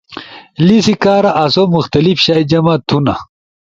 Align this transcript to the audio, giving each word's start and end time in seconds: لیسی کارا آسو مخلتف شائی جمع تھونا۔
لیسی 0.65 0.93
کارا 1.03 1.31
آسو 1.43 1.63
مخلتف 1.73 2.19
شائی 2.25 2.43
جمع 2.51 2.75
تھونا۔ 2.87 3.13